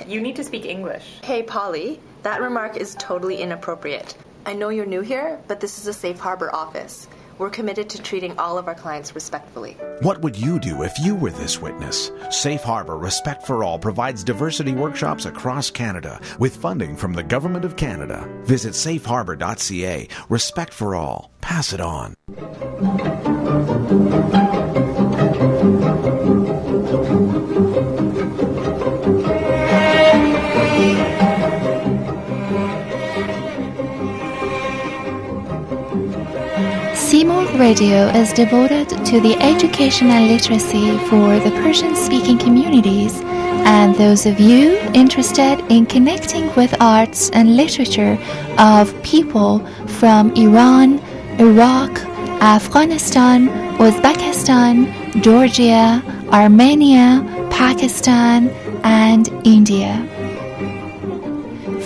[0.07, 1.19] You need to speak English.
[1.23, 4.17] Hey, Polly, that remark is totally inappropriate.
[4.47, 7.07] I know you're new here, but this is a safe harbor office.
[7.39, 9.77] We're committed to treating all of our clients respectfully.
[10.01, 12.11] What would you do if you were this witness?
[12.31, 17.65] Safe Harbor Respect for All provides diversity workshops across Canada with funding from the Government
[17.65, 18.29] of Canada.
[18.45, 20.09] Visit safeharbor.ca.
[20.29, 21.31] Respect for all.
[21.41, 22.15] Pass it on.
[37.59, 43.21] Radio is devoted to the education and literacy for the Persian speaking communities
[43.65, 48.19] and those of you interested in connecting with arts and literature
[48.59, 50.99] of people from Iran,
[51.39, 51.91] Iraq,
[52.43, 53.49] Afghanistan,
[53.79, 58.49] Uzbekistan, Georgia, Armenia, Pakistan,
[58.83, 59.95] and India.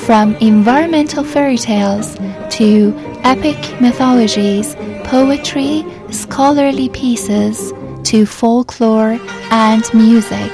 [0.07, 2.17] From environmental fairy tales
[2.57, 4.75] to epic mythologies,
[5.05, 7.73] poetry, scholarly pieces,
[8.05, 9.19] to folklore
[9.51, 10.51] and music.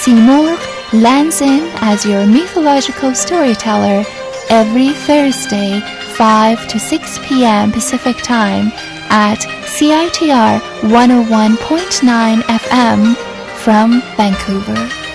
[0.00, 4.04] Simorgh lands in as your mythological storyteller
[4.50, 5.80] every Thursday,
[6.14, 7.72] 5 to 6 p.m.
[7.72, 8.68] Pacific Time
[9.08, 9.38] at
[9.76, 13.16] CITR 101.9 FM
[13.56, 15.05] from Vancouver.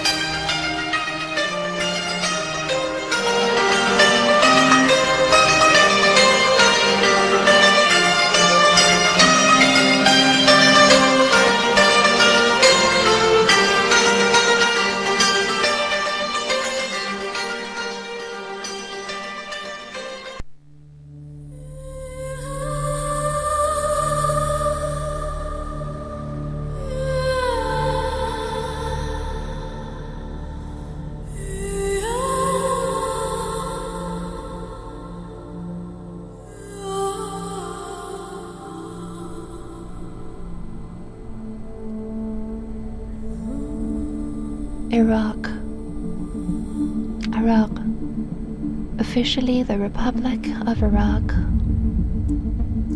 [49.21, 51.31] Officially the Republic of Iraq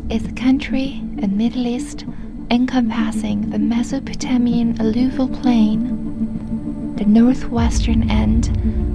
[0.10, 2.04] is a country in Middle East
[2.50, 8.48] encompassing the Mesopotamian alluvial plain, the northwestern end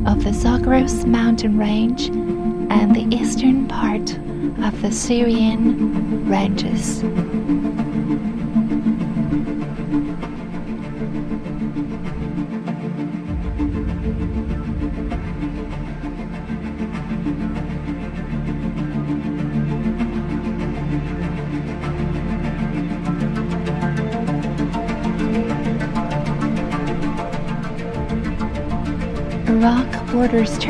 [0.09, 4.19] of the Zagros mountain range, and the eastern part
[4.65, 7.05] of the Syrian ranges.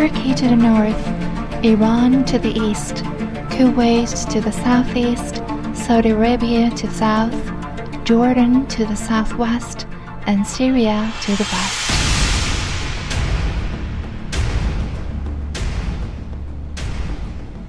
[0.01, 1.07] Turkey to the north,
[1.63, 3.05] Iran to the east,
[3.51, 5.43] Kuwait to the southeast,
[5.77, 9.87] Saudi Arabia to the south, Jordan to the southwest,
[10.25, 11.91] and Syria to the west.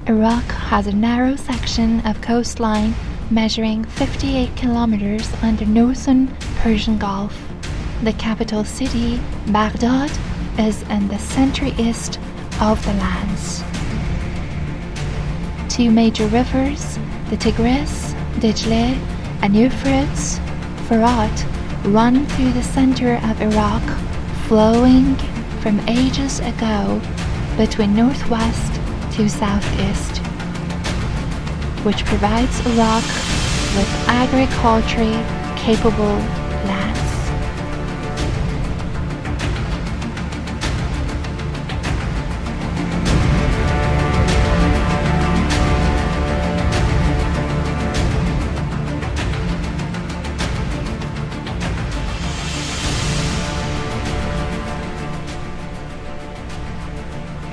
[0.08, 2.94] Iraq has a narrow section of coastline
[3.30, 6.28] measuring 58 kilometers on the northern
[6.60, 7.38] Persian Gulf.
[8.04, 10.10] The capital city, Baghdad,
[10.58, 12.20] is in the center east
[12.62, 13.64] of the lands.
[15.68, 17.00] Two major rivers,
[17.32, 18.96] the Tigris, Dijle,
[19.42, 20.40] and Euphrates,
[20.88, 21.36] Farad,
[21.92, 23.82] run through the center of Iraq,
[24.48, 25.16] flowing
[25.62, 27.02] from ages ago
[27.58, 28.74] between northwest
[29.16, 30.18] to southeast,
[31.84, 33.04] which provides Iraq
[33.76, 35.24] with agriculturally
[35.58, 36.41] capable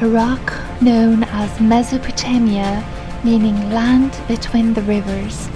[0.09, 2.83] Iraq, known as Mesopotamia,
[3.23, 5.49] meaning land between the rivers,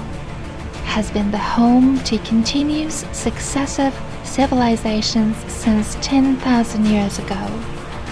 [0.84, 7.46] has been the home to continuous successive civilizations since 10,000 years ago.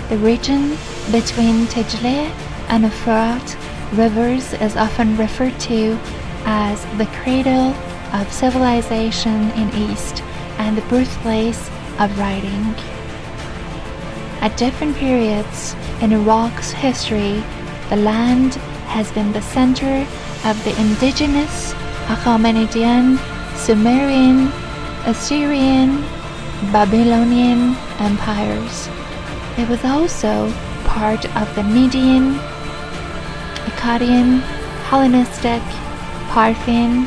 [0.09, 0.79] The region
[1.13, 2.33] between Tijle
[2.71, 3.57] and Euphrates
[3.93, 5.99] rivers is often referred to
[6.47, 7.75] as the cradle
[8.15, 10.23] of civilization in East
[10.57, 12.65] and the birthplace of writing.
[14.41, 17.43] At different periods in Iraq's history,
[17.91, 18.55] the land
[18.95, 20.07] has been the center
[20.45, 21.73] of the indigenous
[22.09, 23.19] Achaemenidian,
[23.57, 24.49] Sumerian,
[25.07, 26.01] Assyrian,
[26.73, 28.89] Babylonian empires.
[29.59, 30.53] It was also
[30.85, 32.35] part of the Median,
[33.69, 34.41] Akkadian,
[34.89, 35.63] Hellenistic,
[36.31, 37.07] Parthian,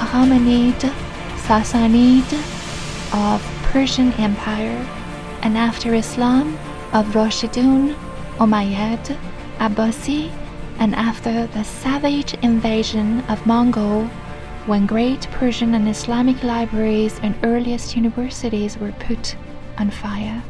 [0.00, 0.80] Achaemenid,
[1.44, 2.32] Sassanid
[3.12, 4.86] of Persian Empire,
[5.42, 6.56] and after Islam
[6.92, 7.94] of Rashidun,
[8.40, 9.18] Umayyad,
[9.58, 10.32] Abbasi,
[10.78, 14.04] and after the savage invasion of Mongol,
[14.64, 19.36] when great Persian and Islamic libraries and earliest universities were put
[19.76, 20.42] on fire.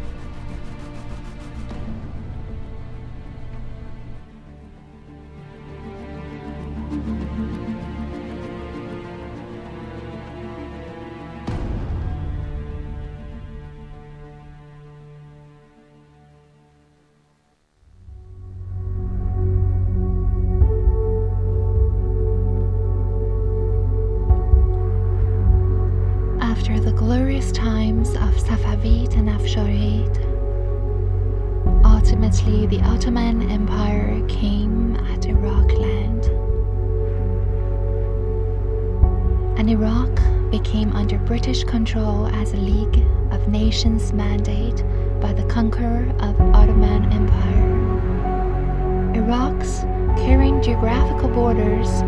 [51.61, 52.03] Borders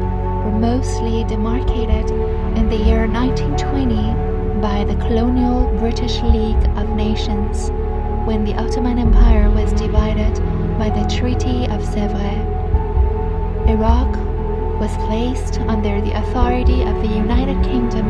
[0.44, 2.10] were mostly demarcated
[2.56, 7.70] in the year 1920 by the colonial British League of Nations
[8.26, 10.34] when the Ottoman Empire was divided
[10.78, 12.48] by the Treaty of Sèvres.
[13.68, 14.16] Iraq
[14.80, 18.06] was placed under the authority of the United Kingdom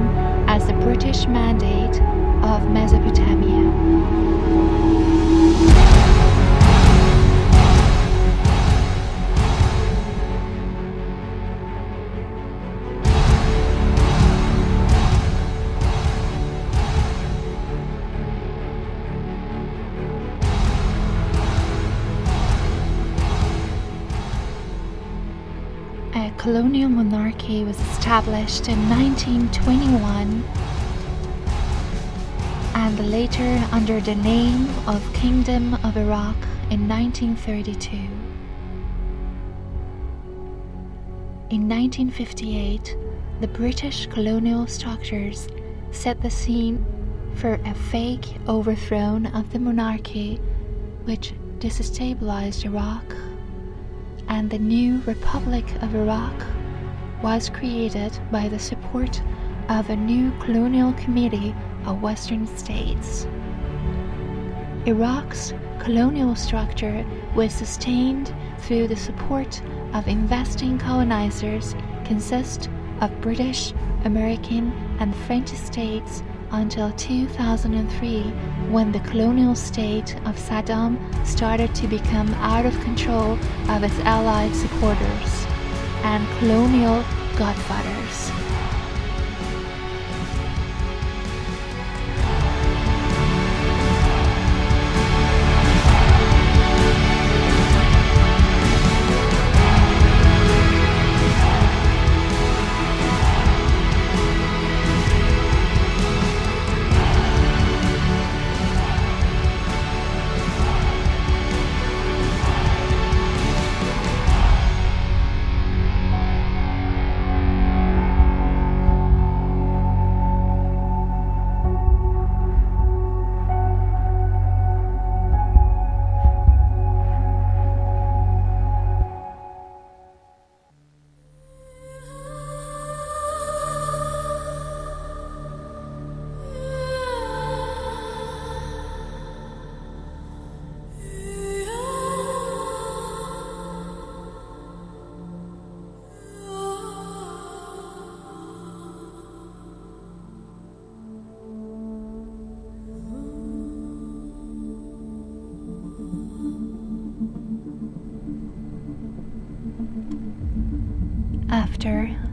[0.48, 2.00] as the British Mandate
[2.42, 3.72] of Mesopotamia.
[26.14, 30.44] A colonial monarchy was established in 1921
[32.74, 36.36] and later under the name of Kingdom of Iraq
[36.68, 37.96] in 1932.
[41.48, 42.94] In 1958,
[43.40, 45.48] the British colonial structures
[45.92, 46.84] set the scene
[47.36, 50.36] for a fake overthrow of the monarchy
[51.04, 53.31] which destabilized Iraq
[54.32, 56.46] and the new Republic of Iraq
[57.22, 59.20] was created by the support
[59.68, 63.26] of a new colonial committee of Western states.
[64.86, 67.04] Iraq's colonial structure
[67.36, 69.60] was sustained through the support
[69.92, 71.74] of investing colonizers
[72.06, 72.70] consist
[73.02, 73.74] of British,
[74.06, 76.22] American, and French states
[76.52, 78.32] until 2003
[78.72, 83.32] when the colonial state of Saddam started to become out of control
[83.68, 85.46] of its allied supporters
[86.04, 87.04] and colonial
[87.36, 87.91] godfathers.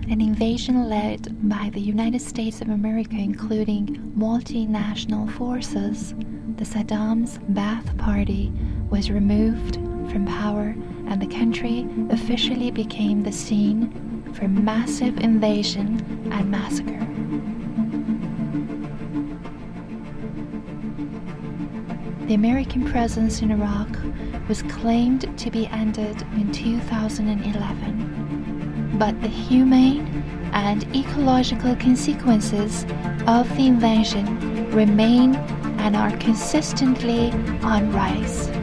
[0.09, 6.15] An invasion led by the United States of America, including multinational forces,
[6.57, 8.51] the Saddam's Ba'ath Party
[8.89, 9.75] was removed
[10.11, 10.75] from power
[11.05, 15.99] and the country officially became the scene for massive invasion
[16.31, 17.05] and massacre.
[22.25, 23.89] The American presence in Iraq
[24.47, 28.08] was claimed to be ended in 2011,
[28.99, 30.05] but the humane
[30.51, 32.83] and ecological consequences
[33.27, 35.35] of the invention remain
[35.79, 37.31] and are consistently
[37.63, 38.58] on rise.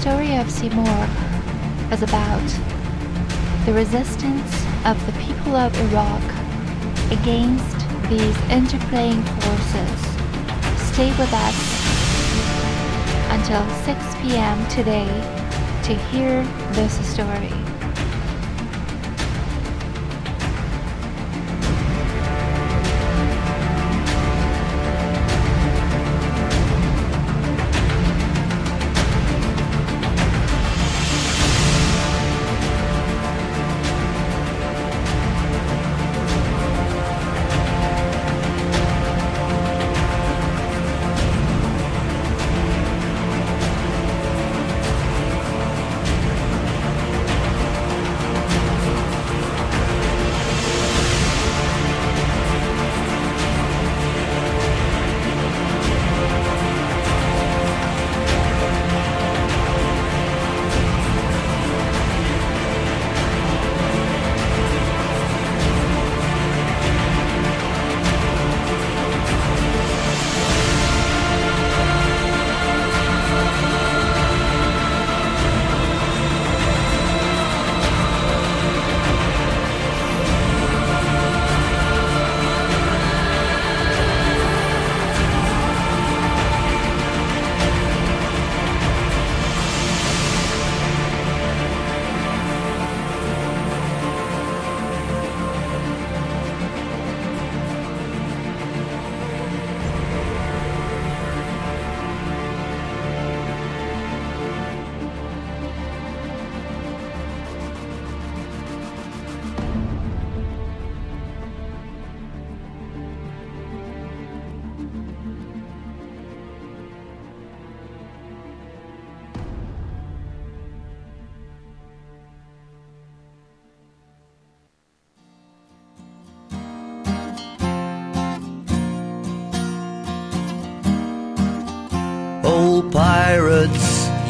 [0.00, 2.46] Story of Simorgh is about
[3.64, 4.52] the resistance
[4.84, 6.22] of the people of Iraq
[7.10, 7.78] against
[8.10, 10.00] these interplaying forces.
[10.92, 11.58] Stay with us
[13.30, 14.68] until 6 p.m.
[14.68, 15.06] today
[15.84, 17.73] to hear this story.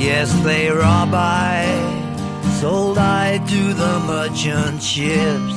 [0.05, 1.65] Yes, they rob I.
[2.61, 5.57] Sold I to the merchant ships.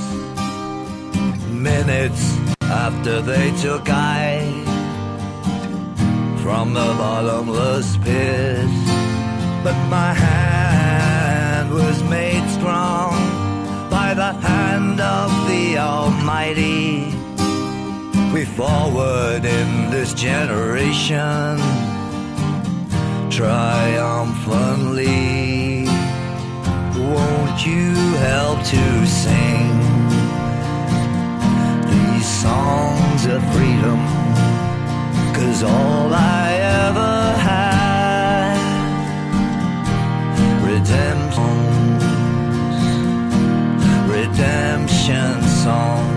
[1.52, 2.24] Minutes
[2.62, 4.40] after they took I
[6.42, 8.70] from the bottomless pit.
[9.64, 13.14] But my hand was made strong
[13.90, 17.14] by the hand of the Almighty.
[18.34, 21.87] We forward in this generation
[23.38, 25.86] triumphantly.
[26.98, 27.94] Won't you
[28.26, 29.78] help to sing
[31.86, 34.00] these songs of freedom?
[35.36, 38.58] Cause all I ever had,
[40.66, 42.00] redemption,
[44.10, 46.17] redemption songs.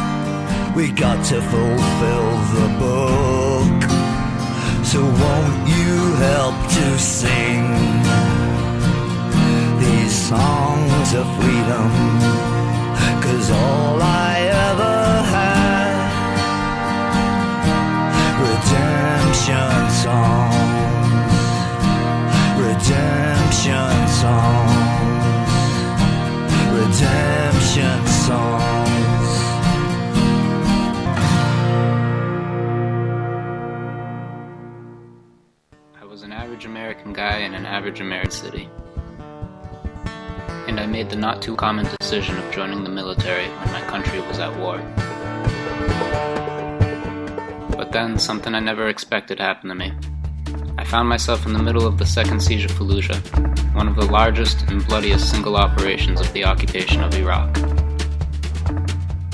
[0.75, 3.81] We got to fulfill the book.
[4.85, 7.63] So won't you help to sing
[9.79, 11.91] these songs of freedom?
[13.21, 15.00] Cause all I ever
[38.31, 38.69] city.
[40.67, 44.21] And I made the not too common decision of joining the military when my country
[44.21, 44.77] was at war.
[47.75, 49.91] But then something I never expected happened to me.
[50.77, 54.05] I found myself in the middle of the second siege of Fallujah, one of the
[54.05, 57.57] largest and bloodiest single operations of the occupation of Iraq.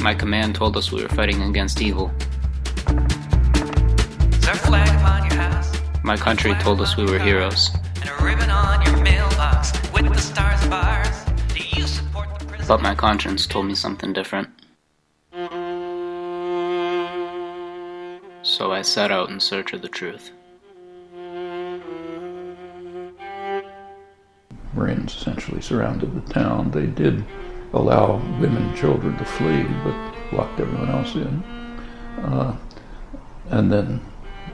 [0.01, 2.11] My command told us we were fighting against evil.
[2.19, 5.77] Is there a flag upon your house?
[6.03, 7.71] My country told us we were heroes.
[8.07, 11.25] And a ribbon on your mailbox with the stars and bars?
[11.53, 12.65] Do you support the prison?
[12.67, 14.49] But my conscience told me something different.
[18.43, 20.31] So I set out in search of the truth.
[24.73, 26.71] Marines essentially surrounded the town.
[26.71, 27.25] They did
[27.73, 31.43] allow women and children to flee, but locked everyone else in.
[32.23, 32.55] Uh,
[33.49, 34.01] and then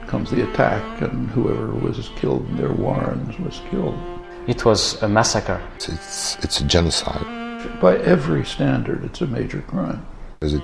[0.06, 3.98] comes the attack, and whoever was killed in their warrens was killed.
[4.46, 5.60] It was a massacre.
[5.76, 7.24] It's, it's, it's a genocide.
[7.80, 10.04] By every standard, it's a major crime.
[10.38, 10.62] Because it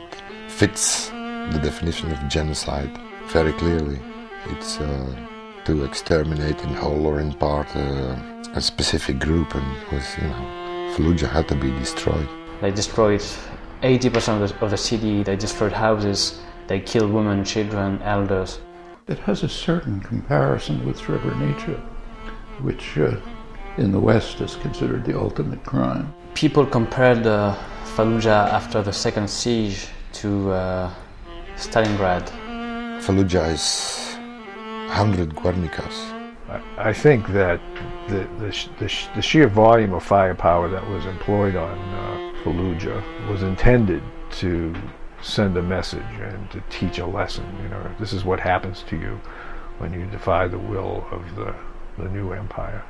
[0.49, 2.91] fits the definition of genocide
[3.29, 3.99] very clearly.
[4.47, 5.27] It's uh,
[5.65, 8.17] to exterminate in whole or in part uh,
[8.55, 12.29] a specific group, and was you know Fallujah had to be destroyed.
[12.61, 13.23] They destroyed
[13.83, 15.23] 80% of the, of the city.
[15.23, 16.41] They destroyed houses.
[16.67, 18.61] They killed women, children, elders.
[19.09, 21.81] It has a certain comparison with Srebrenica,
[22.61, 23.17] which uh,
[23.77, 26.13] in the West is considered the ultimate crime.
[26.35, 27.57] People compared uh,
[27.97, 30.95] Fallujah after the second siege to uh,
[31.57, 32.29] Stalingrad.
[33.01, 34.17] Fallujah is
[34.89, 36.13] 100 Guernicas.
[36.77, 37.61] I think that
[38.09, 43.43] the, the, the, the, sheer volume of firepower that was employed on uh, Fallujah was
[43.43, 44.75] intended to
[45.23, 47.45] send a message and to teach a lesson.
[47.63, 49.21] You know, this is what happens to you
[49.79, 51.55] when you defy the will of the,
[51.99, 52.85] the new empire.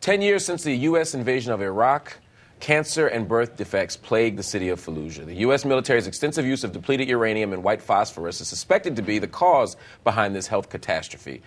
[0.00, 1.12] Ten years since the U.S.
[1.12, 2.18] invasion of Iraq,
[2.60, 5.26] cancer and birth defects plague the city of Fallujah.
[5.26, 5.64] The U.S.
[5.64, 9.76] military's extensive use of depleted uranium and white phosphorus is suspected to be the cause
[10.04, 11.42] behind this health catastrophe.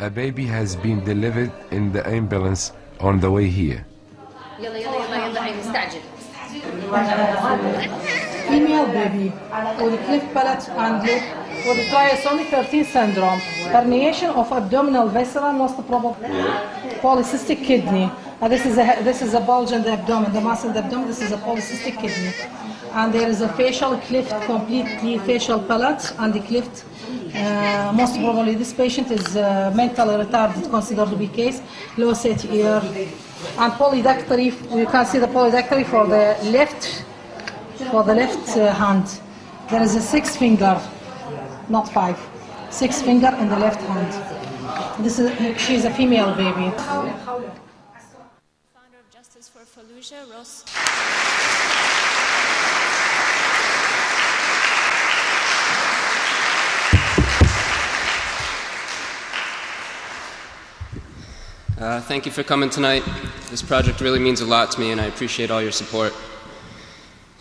[0.00, 3.86] A baby has been delivered in the ambulance on the way here.
[8.48, 9.32] Female baby
[9.82, 11.22] with cleft palate and lip
[11.66, 13.40] with trisomy 13 syndrome,
[13.72, 16.28] herniation of abdominal viscera, most probably
[17.00, 18.10] polycystic kidney.
[18.48, 21.08] This is a this is a bulge in the abdomen, the mass in the abdomen.
[21.08, 22.32] This is a polycystic kidney,
[22.92, 26.84] and there is a facial cleft, completely facial palate, and the cleft.
[27.34, 31.60] Uh, most probably, this patient is uh, mentally retarded, considered to be case,
[31.96, 32.80] low set ear,
[33.58, 34.46] and polydactyly.
[34.76, 37.04] You can see the polydactyly for the left,
[37.90, 39.20] for the left uh, hand.
[39.70, 40.80] There is a six finger,
[41.68, 42.18] not five,
[42.70, 45.04] six finger in the left hand.
[45.04, 46.72] This is she's a female baby.
[49.12, 50.64] Justice for Fallujah, Ross.
[61.76, 63.02] Uh, thank you for coming tonight.
[63.50, 66.14] This project really means a lot to me, and I appreciate all your support.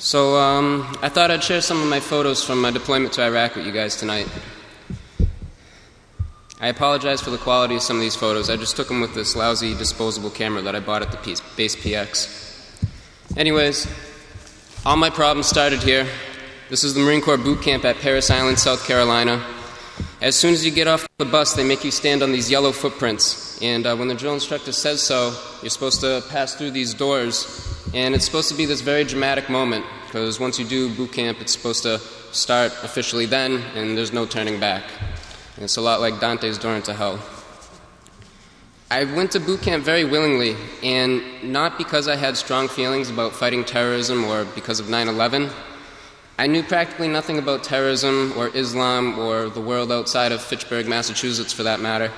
[0.04, 3.56] So, um, I thought I'd share some of my photos from my deployment to Iraq
[3.56, 4.28] with you guys tonight.
[6.60, 8.50] I apologize for the quality of some of these photos.
[8.50, 11.78] I just took them with this lousy disposable camera that I bought at the base
[11.78, 12.86] PX.
[13.38, 13.88] Anyways,
[14.86, 16.06] all my problems started here.
[16.70, 19.42] This is the Marine Corps boot camp at Parris Island, South Carolina.
[20.22, 22.74] As soon as you get off the bus, they make you stand on these yellow
[22.74, 23.58] footprints.
[23.62, 27.72] And uh, when the drill instructor says so, you're supposed to pass through these doors.
[27.93, 31.39] And it's supposed to be this very dramatic moment, because once you do boot camp,
[31.41, 31.99] it's supposed to
[32.32, 34.84] start officially then, and there's no turning back.
[35.56, 37.19] And it's a lot like Dante's door into hell.
[38.89, 43.34] I went to boot camp very willingly, and not because I had strong feelings about
[43.34, 45.51] fighting terrorism or because of 9 11.
[46.39, 51.53] I knew practically nothing about terrorism or Islam or the world outside of Fitchburg, Massachusetts,
[51.53, 52.12] for that matter.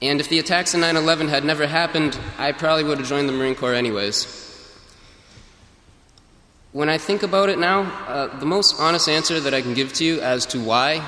[0.00, 3.28] And if the attacks in 9 11 had never happened, I probably would have joined
[3.28, 4.45] the Marine Corps anyways.
[6.76, 9.94] When I think about it now, uh, the most honest answer that I can give
[9.94, 11.02] to you as to why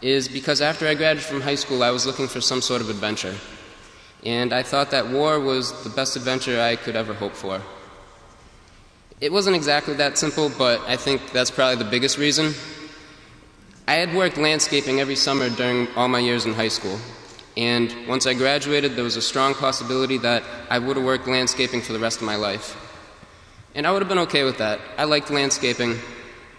[0.00, 2.88] is because after I graduated from high school, I was looking for some sort of
[2.88, 3.34] adventure.
[4.24, 7.60] And I thought that war was the best adventure I could ever hope for.
[9.20, 12.54] It wasn't exactly that simple, but I think that's probably the biggest reason.
[13.86, 16.98] I had worked landscaping every summer during all my years in high school.
[17.58, 21.82] And once I graduated, there was a strong possibility that I would have worked landscaping
[21.82, 22.87] for the rest of my life.
[23.78, 24.80] And I would have been okay with that.
[24.96, 26.00] I liked landscaping,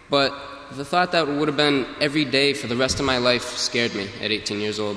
[0.09, 0.33] but
[0.71, 3.93] the thought that would have been every day for the rest of my life scared
[3.93, 4.95] me at 18 years old.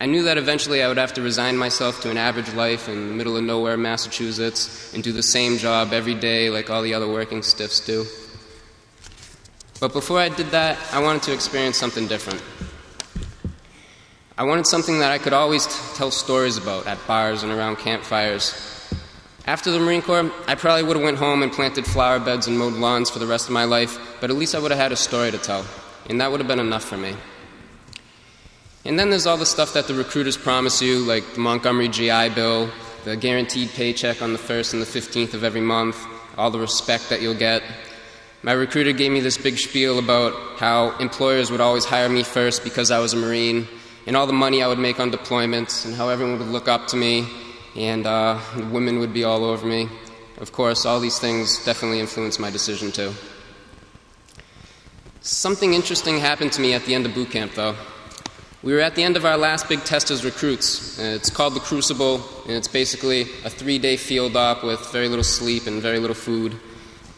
[0.00, 3.08] I knew that eventually I would have to resign myself to an average life in
[3.08, 6.94] the middle of nowhere, Massachusetts, and do the same job every day like all the
[6.94, 8.04] other working stiffs do.
[9.78, 12.42] But before I did that, I wanted to experience something different.
[14.36, 17.76] I wanted something that I could always t- tell stories about at bars and around
[17.76, 18.69] campfires.
[19.50, 22.56] After the Marine Corps, I probably would have went home and planted flower beds and
[22.56, 24.92] mowed lawns for the rest of my life, but at least I would have had
[24.92, 25.66] a story to tell,
[26.08, 27.16] and that would have been enough for me.
[28.84, 32.28] And then there's all the stuff that the recruiters promise you, like the Montgomery GI
[32.28, 32.70] Bill,
[33.04, 35.98] the guaranteed paycheck on the 1st and the 15th of every month,
[36.38, 37.64] all the respect that you'll get.
[38.44, 42.62] My recruiter gave me this big spiel about how employers would always hire me first
[42.62, 43.66] because I was a Marine,
[44.06, 46.86] and all the money I would make on deployments, and how everyone would look up
[46.86, 47.26] to me,
[47.76, 49.88] and uh, women would be all over me.
[50.38, 53.12] Of course, all these things definitely influenced my decision too.
[55.20, 57.76] Something interesting happened to me at the end of boot camp, though.
[58.62, 60.98] We were at the end of our last big test as recruits.
[60.98, 65.08] Uh, It's called the Crucible, and it's basically a three day field op with very
[65.08, 66.56] little sleep and very little food.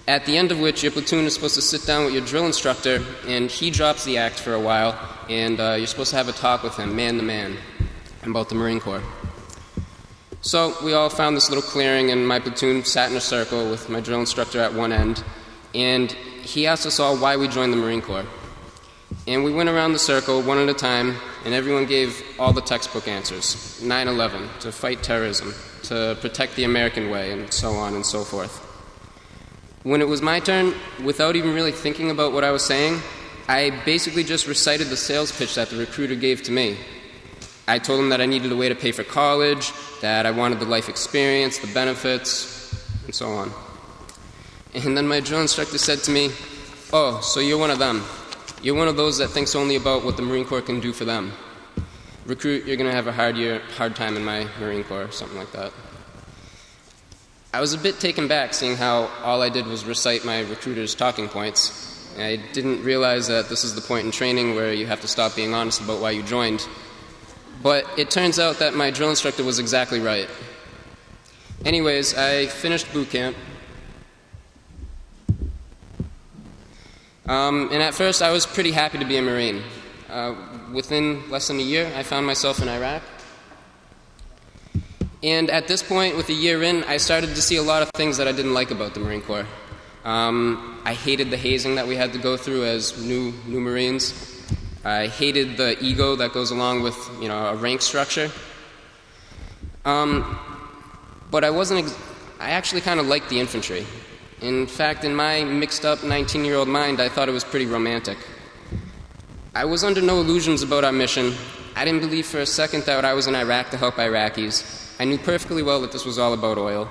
[0.09, 2.47] At the end of which, your platoon is supposed to sit down with your drill
[2.47, 6.29] instructor, and he drops the act for a while, and uh, you're supposed to have
[6.29, 7.57] a talk with him, man to man,
[8.25, 9.03] about the Marine Corps.
[10.45, 13.89] So we all found this little clearing, and my platoon sat in a circle with
[13.89, 15.23] my drill instructor at one end,
[15.73, 18.27] and he asked us all why we joined the Marine Corps.
[19.29, 22.61] And we went around the circle one at a time, and everyone gave all the
[22.61, 27.95] textbook answers 9 11, to fight terrorism, to protect the American way, and so on
[27.95, 28.57] and so forth.
[29.85, 30.75] When it was my turn,
[31.05, 33.01] without even really thinking about what I was saying,
[33.47, 36.79] I basically just recited the sales pitch that the recruiter gave to me.
[37.69, 40.59] I told him that I needed a way to pay for college, that I wanted
[40.59, 42.73] the life experience, the benefits,
[43.05, 43.53] and so on.
[44.75, 46.31] And then my drill instructor said to me,
[46.93, 48.05] Oh, so you're one of them.
[48.63, 51.05] You're one of those that thinks only about what the Marine Corps can do for
[51.05, 51.33] them.
[52.27, 55.39] Recruit, you're going to have a hard year, hard time in my Marine Corps, something
[55.39, 55.73] like that.
[57.55, 60.95] I was a bit taken back seeing how all I did was recite my recruiter's
[60.95, 62.09] talking points.
[62.19, 65.35] I didn't realize that this is the point in training where you have to stop
[65.35, 66.67] being honest about why you joined.
[67.63, 70.29] But it turns out that my drill instructor was exactly right.
[71.65, 73.37] Anyways, I finished boot camp.
[77.27, 79.63] Um, and at first, I was pretty happy to be a Marine.
[80.11, 80.35] Uh,
[80.73, 83.03] within less than a year, I found myself in Iraq.
[85.23, 87.91] And at this point, with a year in, I started to see a lot of
[87.95, 89.47] things that I didn't like about the Marine Corps.
[90.05, 94.32] Um, I hated the hazing that we had to go through as new, new Marines.
[94.85, 98.31] I hated the ego that goes along with you know a rank structure.
[99.85, 100.39] Um,
[101.31, 101.85] but I wasn't.
[101.87, 101.99] Ex-
[102.41, 103.87] I actually kind of liked the infantry.
[104.41, 107.67] In fact, in my mixed up 19 year old mind, I thought it was pretty
[107.67, 108.19] romantic.
[109.55, 111.35] I was under no illusions about our mission.
[111.77, 114.97] I didn't believe for a second that I was in Iraq to help Iraqis.
[114.99, 116.89] I knew perfectly well that this was all about oil.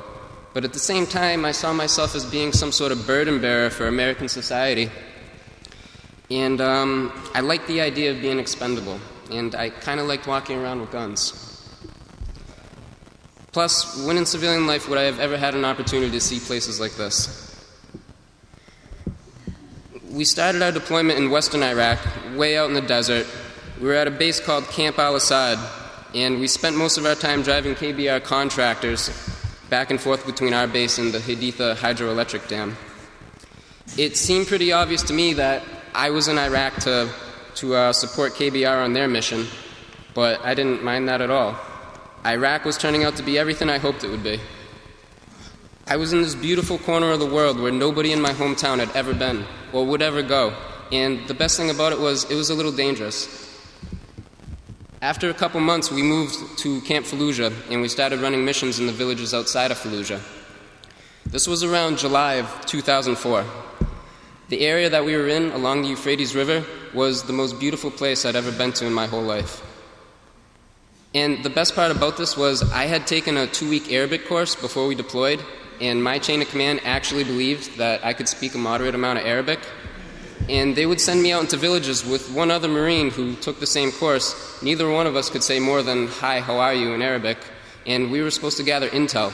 [0.53, 3.69] But at the same time, I saw myself as being some sort of burden bearer
[3.69, 4.89] for American society.
[6.31, 8.99] And um, I liked the idea of being expendable.
[9.29, 11.67] And I kind of liked walking around with guns.
[13.51, 16.79] Plus, when in civilian life would I have ever had an opportunity to see places
[16.79, 17.37] like this?
[20.09, 21.99] We started our deployment in western Iraq,
[22.35, 23.27] way out in the desert.
[23.81, 25.59] We were at a base called Camp Al Assad,
[26.15, 29.09] and we spent most of our time driving KBR contractors
[29.69, 32.77] back and forth between our base and the Haditha hydroelectric dam.
[33.97, 37.09] It seemed pretty obvious to me that I was in Iraq to,
[37.55, 39.45] to uh, support KBR on their mission,
[40.13, 41.59] but I didn't mind that at all.
[42.25, 44.39] Iraq was turning out to be everything I hoped it would be.
[45.87, 48.95] I was in this beautiful corner of the world where nobody in my hometown had
[48.95, 50.55] ever been or would ever go,
[50.91, 53.49] and the best thing about it was it was a little dangerous.
[55.01, 58.85] After a couple months, we moved to Camp Fallujah and we started running missions in
[58.85, 60.21] the villages outside of Fallujah.
[61.25, 63.43] This was around July of 2004.
[64.51, 68.25] The area that we were in along the Euphrates River was the most beautiful place
[68.25, 69.65] I'd ever been to in my whole life.
[71.15, 74.55] And the best part about this was I had taken a two week Arabic course
[74.55, 75.39] before we deployed,
[75.79, 79.25] and my chain of command actually believed that I could speak a moderate amount of
[79.25, 79.61] Arabic.
[80.49, 83.65] And they would send me out into villages with one other Marine who took the
[83.65, 84.61] same course.
[84.61, 87.37] Neither one of us could say more than, Hi, how are you in Arabic.
[87.85, 89.31] And we were supposed to gather intel.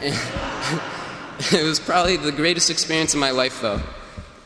[0.00, 3.82] it was probably the greatest experience of my life, though.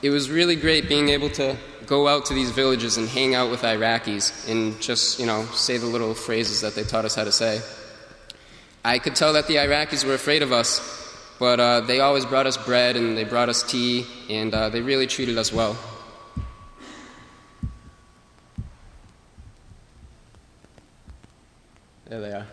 [0.06, 3.50] It was really great being able to go out to these villages and hang out
[3.50, 7.24] with Iraqis and just, you know, say the little phrases that they taught us how
[7.24, 7.60] to say.
[8.84, 10.78] I could tell that the Iraqis were afraid of us,
[11.40, 14.80] but uh, they always brought us bread and they brought us tea, and uh, they
[14.80, 15.76] really treated us well.
[22.08, 22.44] There they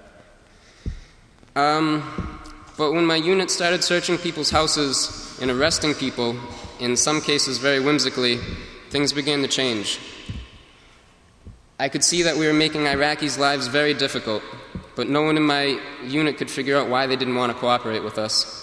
[1.55, 1.77] are.
[1.77, 2.41] Um,
[2.79, 6.35] but when my unit started searching people's houses and arresting people,
[6.79, 8.39] in some cases very whimsically,
[8.89, 9.99] things began to change.
[11.79, 14.43] I could see that we were making Iraqis' lives very difficult,
[14.95, 18.03] but no one in my unit could figure out why they didn't want to cooperate
[18.03, 18.59] with us.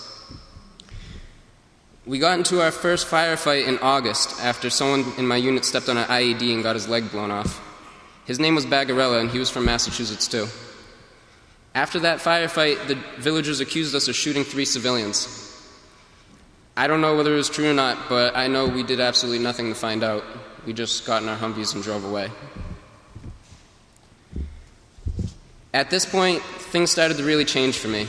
[2.07, 5.97] We got into our first firefight in August after someone in my unit stepped on
[5.97, 7.61] an IED and got his leg blown off.
[8.25, 10.47] His name was Bagarella, and he was from Massachusetts, too.
[11.75, 15.50] After that firefight, the villagers accused us of shooting three civilians.
[16.81, 19.45] I don't know whether it was true or not, but I know we did absolutely
[19.45, 20.25] nothing to find out.
[20.65, 22.31] We just got in our Humvees and drove away.
[25.75, 28.07] At this point, things started to really change for me.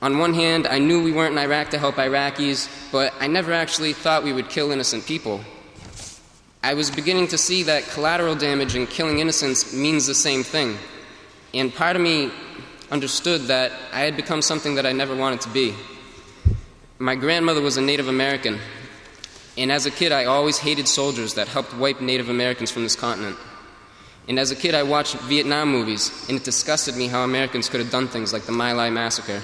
[0.00, 3.52] On one hand, I knew we weren't in Iraq to help Iraqis, but I never
[3.52, 5.40] actually thought we would kill innocent people.
[6.62, 10.78] I was beginning to see that collateral damage and killing innocents means the same thing.
[11.52, 12.30] And part of me
[12.92, 15.74] understood that I had become something that I never wanted to be.
[16.98, 18.58] My grandmother was a Native American,
[19.58, 22.96] and as a kid, I always hated soldiers that helped wipe Native Americans from this
[22.96, 23.36] continent.
[24.28, 27.80] And as a kid, I watched Vietnam movies, and it disgusted me how Americans could
[27.80, 29.42] have done things like the My Lai massacre.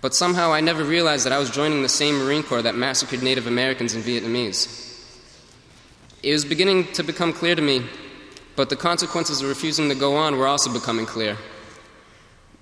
[0.00, 3.20] But somehow I never realized that I was joining the same Marine Corps that massacred
[3.20, 4.92] Native Americans and Vietnamese.
[6.22, 7.84] It was beginning to become clear to me,
[8.54, 11.36] but the consequences of refusing to go on were also becoming clear.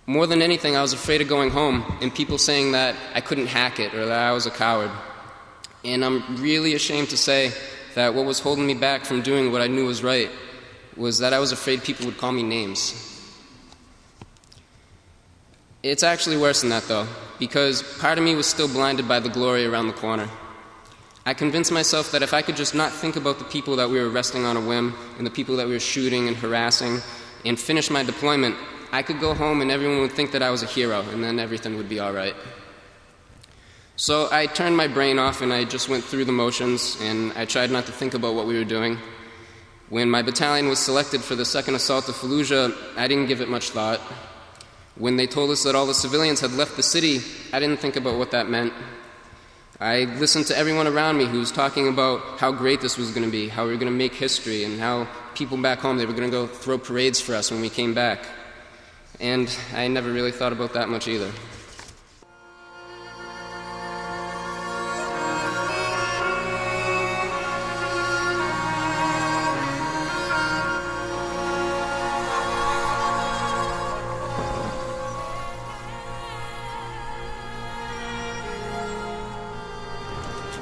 [0.06, 3.46] More than anything, I was afraid of going home and people saying that I couldn't
[3.46, 4.90] hack it or that I was a coward.
[5.84, 7.52] And I'm really ashamed to say
[7.94, 10.30] that what was holding me back from doing what I knew was right
[10.96, 13.08] was that I was afraid people would call me names.
[15.82, 19.28] It's actually worse than that, though, because part of me was still blinded by the
[19.28, 20.28] glory around the corner.
[21.24, 24.00] I convinced myself that if I could just not think about the people that we
[24.00, 26.98] were arresting on a whim and the people that we were shooting and harassing
[27.44, 28.56] and finish my deployment,
[28.92, 31.38] I could go home and everyone would think that I was a hero and then
[31.38, 32.37] everything would be all right.
[33.96, 37.46] So I turned my brain off and I just went through the motions and I
[37.46, 38.98] tried not to think about what we were doing.
[39.88, 43.48] When my battalion was selected for the second assault of Fallujah, I didn't give it
[43.48, 44.00] much thought.
[44.96, 47.96] When they told us that all the civilians had left the city, I didn't think
[47.96, 48.74] about what that meant.
[49.81, 53.24] I listened to everyone around me who was talking about how great this was going
[53.24, 56.05] to be, how we were going to make history, and how people back home they
[56.05, 58.26] were going to go throw parades for us when we came back.
[59.22, 61.30] And I never really thought about that much either.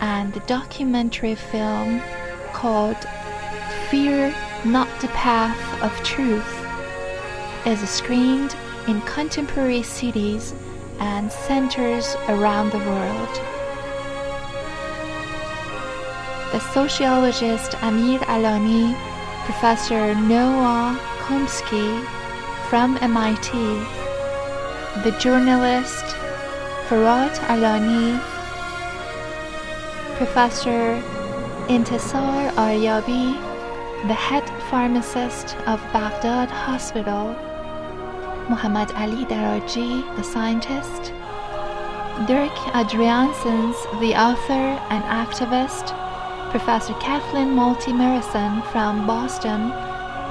[0.00, 2.02] and the documentary film
[2.52, 2.96] called
[3.88, 6.61] Fear Not the Path of Truth
[7.66, 8.56] is screened
[8.88, 10.54] in contemporary cities
[10.98, 13.34] and centers around the world.
[16.52, 18.94] The sociologist Amir Alani,
[19.44, 22.04] Professor Noam Chomsky
[22.68, 23.50] from MIT,
[25.04, 26.04] the journalist
[26.88, 28.20] Feurat Alani,
[30.16, 31.00] Professor
[31.68, 33.32] Intisar Aryabi,
[34.08, 37.34] the head pharmacist of Baghdad Hospital,
[38.52, 41.02] Muhammad Ali Daraji, the scientist,
[42.28, 45.86] Dirk Adriaansens, the author and activist,
[46.50, 49.72] Professor Kathleen Malty Marison from Boston,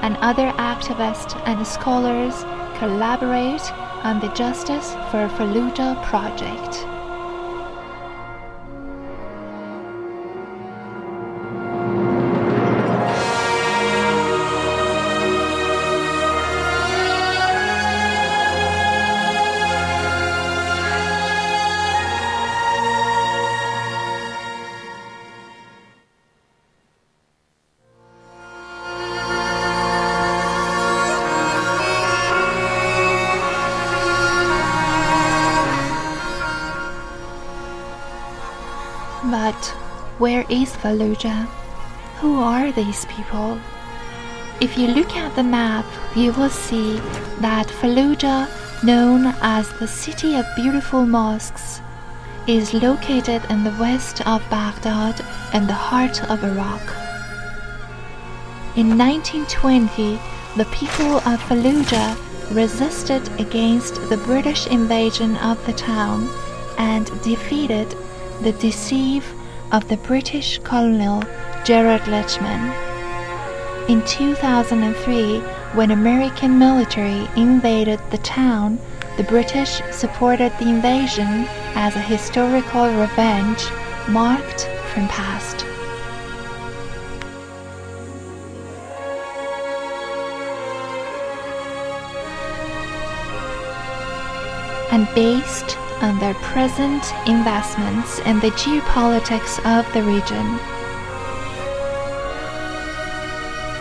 [0.04, 2.44] and other activists and scholars
[2.78, 3.66] collaborate
[4.04, 6.91] on the Justice for Fallujah project.
[40.22, 41.48] Where is Fallujah?
[42.20, 43.58] Who are these people?
[44.60, 46.98] If you look at the map, you will see
[47.40, 48.46] that Fallujah,
[48.84, 51.80] known as the City of Beautiful Mosques,
[52.46, 55.18] is located in the west of Baghdad
[55.54, 56.86] in the heart of Iraq.
[58.76, 60.20] In 1920,
[60.56, 62.16] the people of Fallujah
[62.54, 66.28] resisted against the British invasion of the town
[66.78, 67.96] and defeated
[68.42, 69.24] the deceive
[69.72, 71.22] of the British colonel
[71.64, 72.72] Gerard Leachman.
[73.88, 75.38] In 2003,
[75.74, 78.78] when American military invaded the town,
[79.16, 83.64] the British supported the invasion as a historical revenge
[84.08, 85.64] marked from past.
[94.92, 100.58] And based on their present investments in the geopolitics of the region.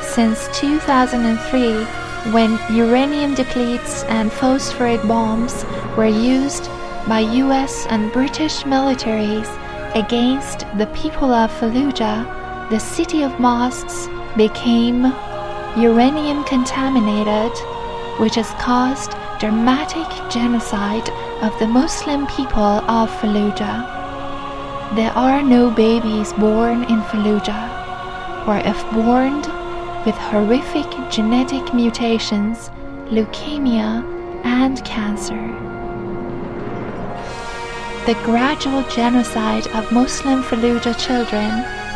[0.04, 1.84] Since 2003,
[2.32, 5.66] when uranium depletes and phosphorate bombs
[5.98, 6.68] were used
[7.08, 9.50] by US and British militaries
[9.96, 14.08] against the people of Fallujah, the city of mosques
[14.38, 15.06] became
[15.76, 17.52] uranium contaminated,
[18.20, 21.10] which has caused dramatic genocide
[21.41, 24.95] of the Muslim people of Fallujah.
[24.95, 29.41] There are no babies born in Fallujah, or if born
[30.06, 32.69] with horrific genetic mutations,
[33.10, 34.04] leukemia,
[34.43, 35.41] and cancer.
[38.06, 41.51] The gradual genocide of Muslim Fallujah children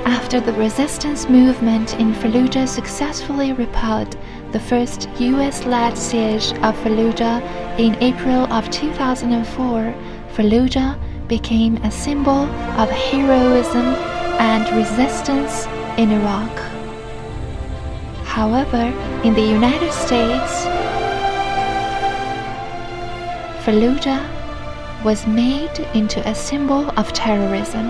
[0.07, 4.19] after the resistance movement in Fallujah successfully repelled
[4.53, 7.41] the first US led siege of Fallujah
[7.79, 9.95] in April of 2004,
[10.35, 12.45] Fallujah became a symbol
[12.83, 13.95] of heroism
[14.53, 16.55] and resistance in Iraq.
[18.25, 18.93] However,
[19.25, 20.69] in the United States,
[23.65, 24.25] Fallujah
[25.05, 27.87] was made into a symbol of terrorism.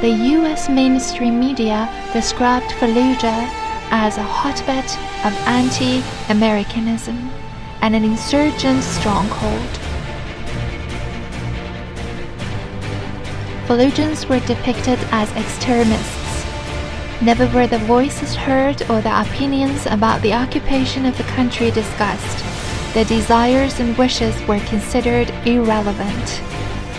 [0.00, 3.48] The US mainstream media described Fallujah
[3.90, 4.84] as a hotbed
[5.24, 7.30] of anti Americanism
[7.80, 9.72] and an insurgent stronghold.
[13.66, 16.44] Fallujahs were depicted as extremists.
[17.22, 22.53] Never were the voices heard or the opinions about the occupation of the country discussed.
[22.94, 26.42] Their desires and wishes were considered irrelevant.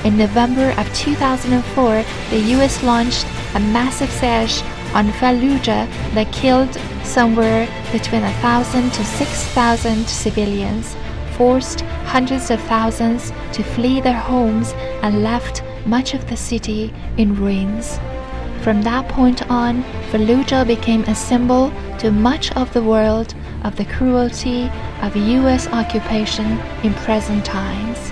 [0.04, 3.26] In November of 2004, the US launched
[3.56, 4.62] a massive siege
[4.93, 6.74] on Fallujah that killed
[7.04, 10.96] somewhere between 1,000 to 6,000 civilians,
[11.38, 17.36] forced hundreds of thousands to flee their homes, and left much of the city in
[17.36, 18.00] ruins.
[18.62, 23.34] From that point on, Fallujah became a symbol to much of the world
[23.66, 24.70] of the cruelty
[25.01, 26.45] of US occupation
[26.84, 28.11] in present times.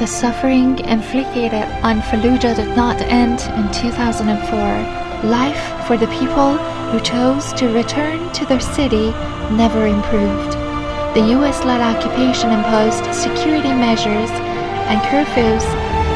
[0.00, 1.54] The suffering inflicted
[1.84, 5.30] on Fallujah did not end in 2004.
[5.30, 6.56] Life for the people
[6.90, 9.10] who chose to return to their city
[9.52, 10.67] never improved.
[11.14, 14.30] The US led occupation imposed security measures
[14.88, 15.64] and curfews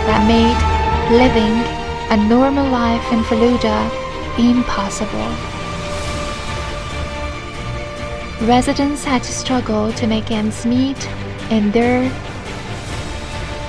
[0.07, 0.57] that made
[1.17, 1.55] living
[2.11, 3.91] a normal life in Fallujah
[4.39, 5.31] impossible.
[8.47, 11.09] Residents had to struggle to make ends meet
[11.51, 12.03] in their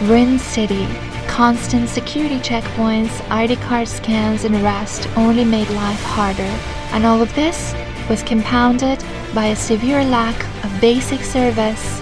[0.01, 0.87] ruined city.
[1.27, 6.53] Constant security checkpoints, ID card scans, and arrests only made life harder.
[6.91, 7.73] And all of this
[8.09, 9.03] was compounded
[9.33, 10.35] by a severe lack
[10.83, 12.01] basic service,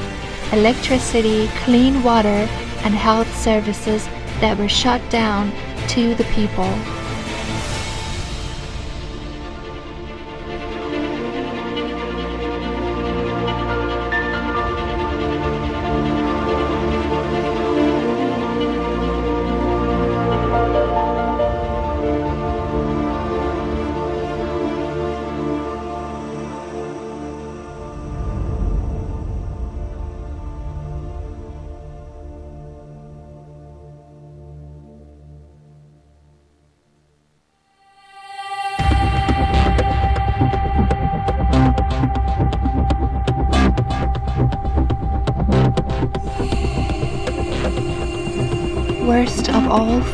[0.52, 2.48] electricity, clean water,
[2.84, 4.08] and health services
[4.40, 5.52] that were shut down
[5.88, 6.74] to the people.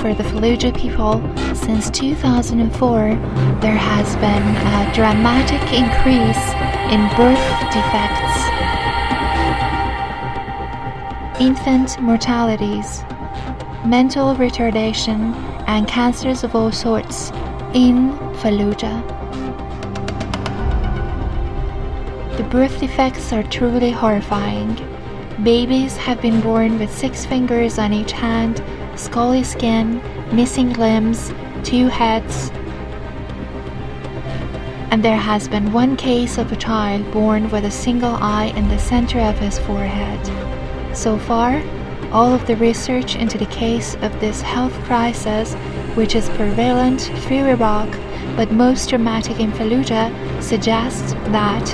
[0.08, 1.20] For the Fallujah people,
[1.54, 2.96] since 2004,
[3.60, 6.44] there has been a dramatic increase
[6.94, 7.44] in birth
[7.74, 8.38] defects,
[11.42, 13.02] infant mortalities,
[13.86, 15.36] mental retardation,
[15.68, 17.32] and cancers of all sorts
[17.74, 19.06] in Fallujah.
[22.38, 24.80] The birth defects are truly horrifying.
[25.44, 28.64] Babies have been born with six fingers on each hand,
[28.98, 30.02] scaly skin,
[30.36, 31.32] missing limbs,
[31.64, 32.52] two heads,
[34.90, 38.68] and there has been one case of a child born with a single eye in
[38.70, 40.96] the center of his forehead.
[40.96, 41.62] So far,
[42.12, 45.54] all of the research into the case of this health crisis,
[45.96, 47.90] which is prevalent through Iraq
[48.38, 51.68] but most dramatic in Fallujah, suggests that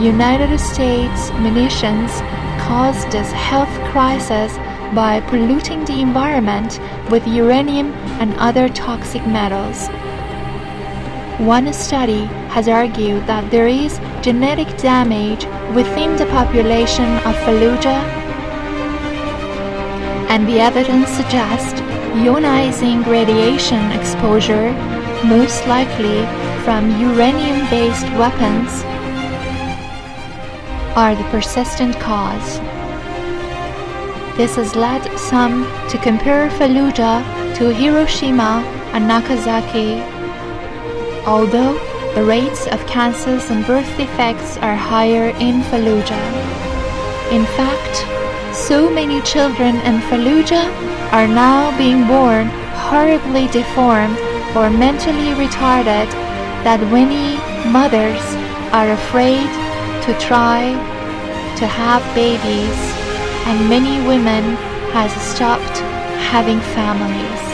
[0.00, 2.20] United States munitions
[2.60, 4.52] caused this health crisis
[4.94, 6.80] by polluting the environment
[7.10, 9.88] with uranium and other toxic metals.
[11.38, 18.02] One study has argued that there is genetic damage within the population of Fallujah,
[20.28, 21.80] and the evidence suggests
[22.12, 24.72] ionizing radiation exposure,
[25.24, 26.26] most likely
[26.64, 28.84] from uranium based weapons,
[30.96, 32.58] are the persistent cause.
[34.40, 37.20] This has led some to compare Fallujah
[37.56, 38.64] to Hiroshima
[38.94, 40.00] and Nagasaki.
[41.26, 41.74] Although
[42.14, 46.24] the rates of cancers and birth defects are higher in Fallujah.
[47.30, 50.72] In fact, so many children in Fallujah
[51.12, 52.46] are now being born
[52.88, 54.16] horribly deformed
[54.56, 56.08] or mentally retarded
[56.64, 57.36] that many
[57.70, 58.24] mothers
[58.72, 59.50] are afraid
[60.06, 60.72] to try
[61.58, 62.99] to have babies
[63.46, 64.44] and many women
[64.92, 65.78] has stopped
[66.30, 67.49] having families.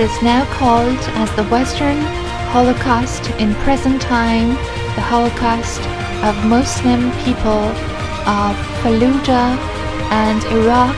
[0.00, 2.00] What is now called as the Western
[2.56, 4.48] Holocaust in present time,
[4.96, 5.82] the Holocaust
[6.24, 7.68] of Muslim people
[8.24, 9.60] of Fallujah
[10.08, 10.96] and Iraq,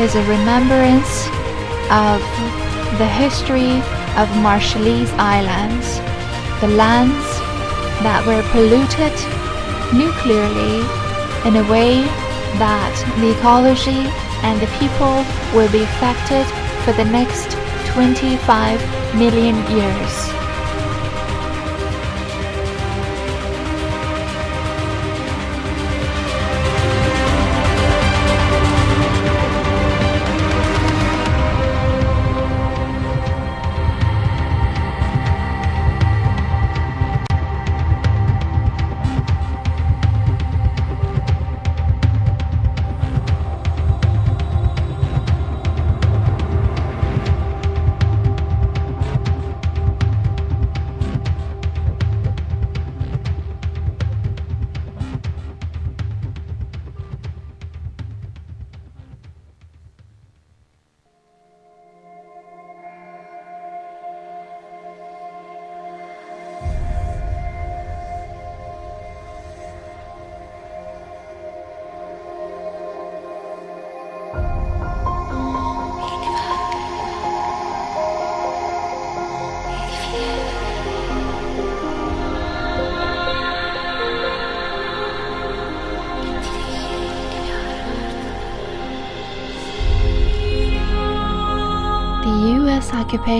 [0.00, 1.28] is a remembrance
[1.94, 2.18] of
[2.98, 3.78] the history
[4.18, 6.00] of Marshallese Islands,
[6.60, 7.28] the lands
[8.02, 9.14] that were polluted
[9.94, 10.82] nuclearly
[11.46, 12.02] in a way
[12.58, 14.10] that the ecology
[14.42, 15.24] and the people
[15.54, 16.46] will be affected
[16.84, 17.52] for the next
[17.92, 18.80] 25
[19.16, 20.29] million years.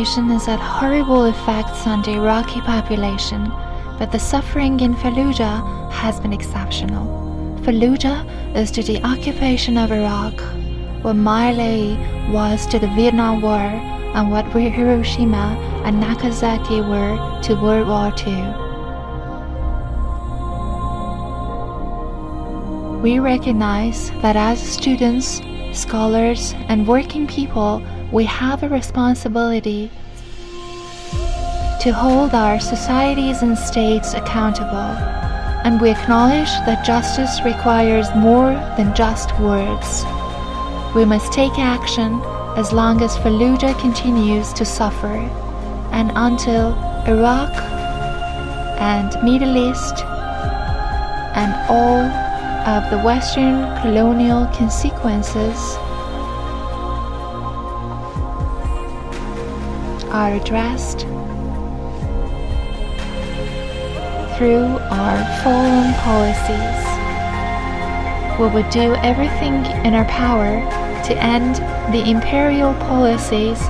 [0.00, 3.52] US occupation has had horrible effects on the Iraqi population,
[3.98, 7.04] but the suffering in Fallujah has been exceptional.
[7.60, 8.24] Fallujah
[8.56, 10.40] is to the occupation of Iraq
[11.02, 13.68] what My Lai was to the Vietnam War
[14.16, 18.40] and what Hiroshima and Nagasaki were to World War II.
[23.02, 25.42] We recognize that as students,
[25.74, 27.82] scholars, and working people,
[28.12, 29.88] we have a responsibility
[31.80, 34.92] to hold our societies and states accountable,
[35.64, 40.04] and we acknowledge that justice requires more than just words.
[40.94, 42.20] We must take action
[42.56, 45.14] as long as Fallujah continues to suffer
[45.92, 46.74] and until
[47.06, 47.52] Iraq
[48.80, 50.04] and Middle East
[51.36, 52.02] and all
[52.66, 55.78] of the Western colonial consequences
[60.10, 61.00] are addressed
[64.36, 66.80] through our fallen policies.
[68.40, 70.60] We will do everything in our power
[71.04, 71.56] to end
[71.94, 73.60] the imperial policies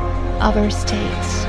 [0.41, 1.45] of our states.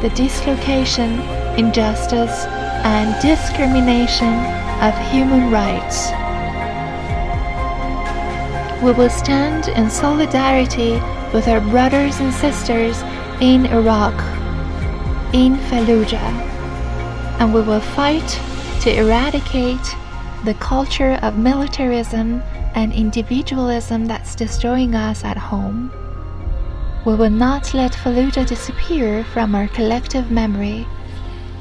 [0.00, 1.20] The dislocation,
[1.58, 2.44] injustice,
[2.84, 4.32] and discrimination
[4.80, 6.10] of human rights.
[8.82, 10.98] We will stand in solidarity
[11.32, 13.00] with our brothers and sisters
[13.40, 14.14] in Iraq,
[15.32, 16.30] in Fallujah,
[17.38, 18.28] and we will fight
[18.82, 19.96] to eradicate
[20.44, 22.42] the culture of militarism
[22.74, 25.90] and individualism that's destroying us at home.
[27.06, 30.86] We will not let Fallujah disappear from our collective memory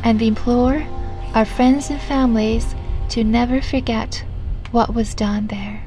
[0.04, 0.86] and implore
[1.34, 2.76] our friends and families
[3.10, 4.24] to never forget
[4.72, 5.79] what was done there.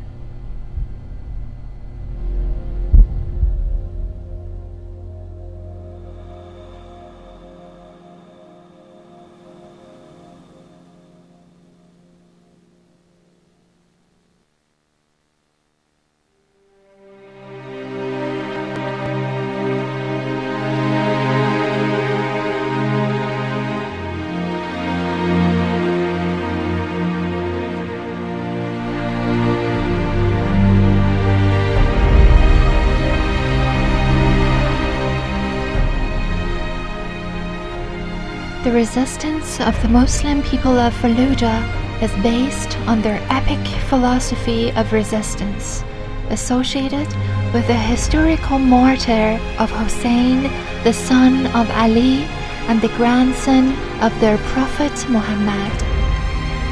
[38.92, 41.62] The resistance of the Muslim people of Fallujah
[42.02, 45.82] is based on their epic philosophy of resistance,
[46.28, 47.08] associated
[47.54, 50.42] with the historical martyr of Hussein,
[50.84, 52.24] the son of Ali,
[52.68, 53.72] and the grandson
[54.02, 55.72] of their Prophet Muhammad.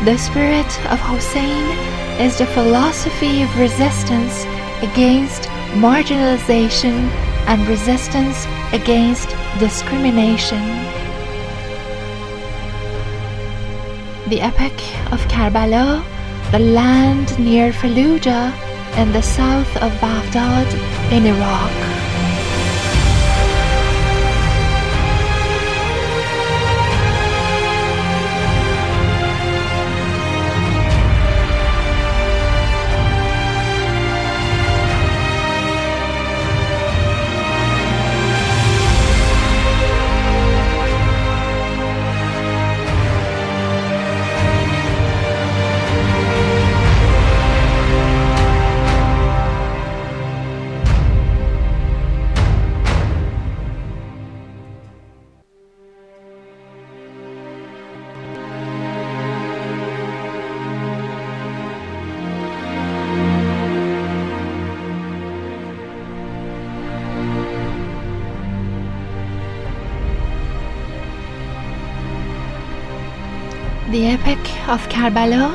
[0.04, 1.64] The spirit of Hussein
[2.20, 4.44] is the philosophy of resistance
[4.82, 7.08] against marginalization
[7.48, 8.44] and resistance
[8.74, 10.99] against discrimination.
[14.30, 14.72] The Epic
[15.10, 16.04] of Karbala,
[16.52, 18.54] the land near Fallujah
[18.96, 20.68] in the south of Baghdad
[21.12, 21.99] in Iraq.
[73.90, 74.38] The Epic
[74.68, 75.50] of Karbala,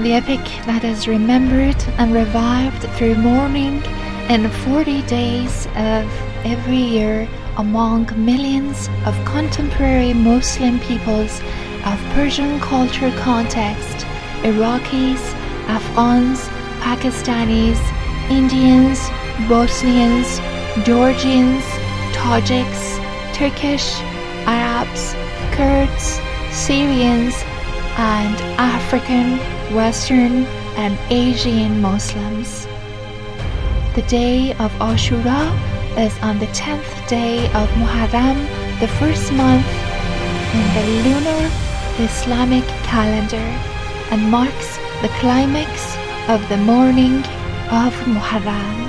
[0.00, 3.82] the epic that is remembered and revived through mourning
[4.30, 6.06] in 40 days of
[6.44, 11.40] every year among millions of contemporary Muslim peoples
[11.84, 14.06] of Persian culture context
[14.46, 15.22] Iraqis,
[15.66, 16.46] Afghans,
[16.78, 17.80] Pakistanis,
[18.30, 19.00] Indians,
[19.48, 20.38] Bosnians,
[20.86, 21.64] Georgians,
[22.14, 23.02] Tajiks,
[23.34, 23.98] Turkish,
[24.46, 25.14] Arabs,
[25.56, 26.20] Kurds,
[26.54, 27.34] Syrians,
[27.96, 29.38] and African,
[29.74, 30.44] Western,
[30.76, 32.66] and Asian Muslims.
[33.94, 35.42] The day of Ashura
[35.96, 38.38] is on the 10th day of Muharram,
[38.80, 39.66] the first month
[40.58, 41.50] in the lunar
[41.98, 43.48] Islamic calendar,
[44.10, 45.96] and marks the climax
[46.28, 47.18] of the morning
[47.70, 48.84] of Muharram.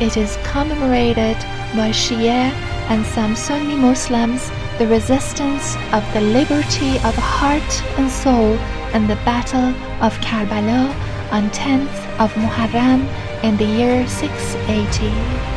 [0.00, 1.36] it is commemorated
[1.76, 2.50] by Shia
[2.90, 8.56] and some Sunni Muslims the resistance of the liberty of heart and soul
[8.94, 10.92] in the Battle of Karbala
[11.30, 13.06] on 10th of Muharram
[13.44, 15.52] in the year 680.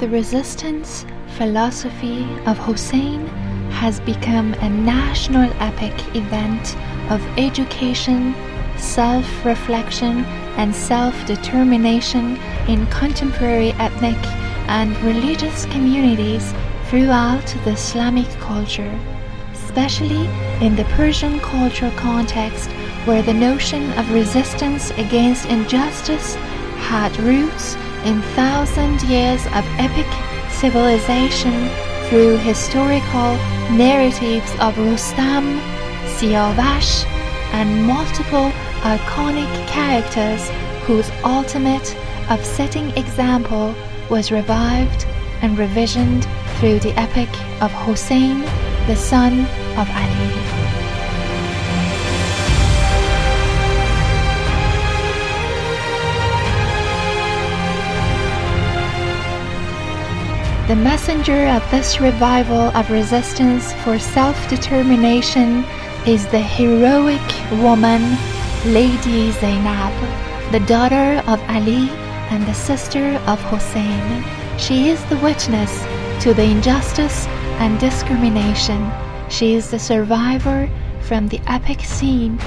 [0.00, 1.04] The resistance
[1.38, 3.24] philosophy of Hussein
[3.70, 6.76] has become a national epic event
[7.12, 8.34] of education,
[8.76, 10.24] self reflection,
[10.58, 12.36] and self determination
[12.66, 14.18] in contemporary ethnic
[14.66, 16.52] and religious communities
[16.88, 18.98] throughout the Islamic culture,
[19.52, 20.26] especially
[20.60, 22.68] in the Persian cultural context
[23.06, 26.34] where the notion of resistance against injustice
[26.90, 30.27] had roots in thousand years of epic
[30.60, 31.68] civilization
[32.08, 33.36] through historical
[33.70, 35.60] narratives of Rustam,
[36.16, 37.04] Siavash,
[37.52, 38.50] and multiple
[38.82, 40.50] iconic characters
[40.84, 41.96] whose ultimate
[42.28, 43.72] of setting example
[44.10, 45.06] was revived
[45.42, 46.26] and revisioned
[46.58, 47.28] through the epic
[47.62, 48.40] of Hussein,
[48.88, 49.42] the son
[49.78, 50.57] of Ali.
[60.68, 65.64] The messenger of this revival of resistance for self determination
[66.06, 67.24] is the heroic
[67.62, 68.02] woman,
[68.66, 69.94] Lady Zainab,
[70.52, 71.88] the daughter of Ali
[72.28, 74.22] and the sister of Hussein.
[74.58, 75.72] She is the witness
[76.22, 77.26] to the injustice
[77.64, 78.92] and discrimination.
[79.30, 80.68] She is the survivor
[81.00, 82.38] from the epic scene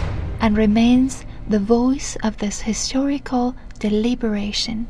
[0.42, 4.86] and remains the voice of this historical deliberation.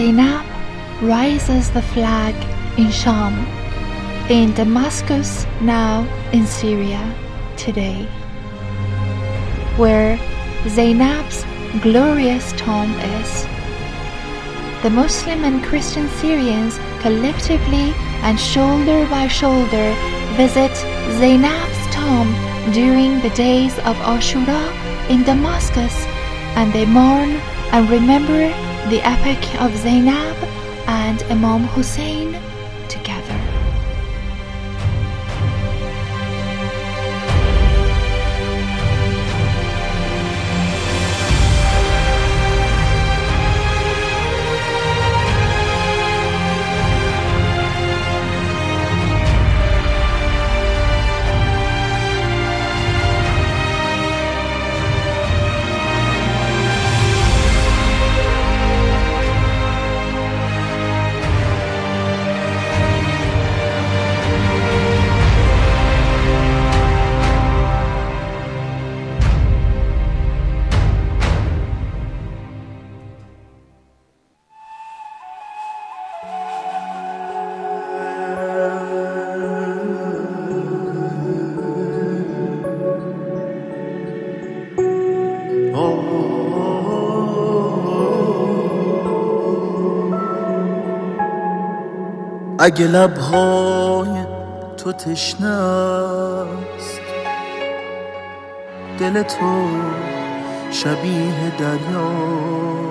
[0.00, 0.46] Zainab
[1.02, 2.34] raises the flag
[2.78, 3.34] in Sham,
[4.30, 7.02] in Damascus now in Syria
[7.58, 8.08] today,
[9.76, 10.18] where
[10.68, 11.44] Zainab's
[11.82, 12.90] glorious tomb
[13.20, 13.46] is.
[14.82, 17.92] The Muslim and Christian Syrians collectively
[18.24, 19.86] and shoulder by shoulder
[20.40, 20.74] visit
[21.20, 22.32] Zainab's tomb
[22.72, 24.64] during the days of Ashura
[25.10, 26.06] in Damascus
[26.56, 27.32] and they mourn
[27.74, 30.36] and remember the epic of Zainab
[30.88, 32.34] and Imam Hussein
[92.62, 94.24] اگه لبهای
[94.76, 95.50] تو تشنست
[98.98, 99.68] دل تو
[100.70, 102.86] شبیه دریاست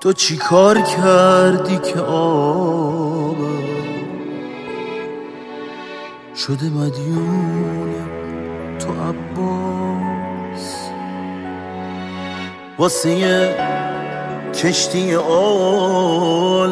[0.00, 3.36] تو چی کار کردی که آب
[6.36, 7.94] شده مدیون
[8.78, 10.76] تو عباس؟
[12.78, 13.10] واسه
[14.54, 16.70] کشتی عالم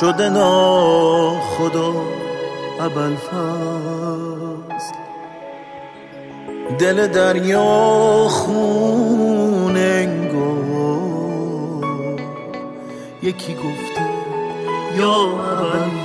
[0.00, 1.92] شده نا خدا
[3.16, 4.94] فصل
[6.78, 10.44] دل دریا خون انگار.
[13.22, 14.04] یکی گفته
[14.98, 15.14] یا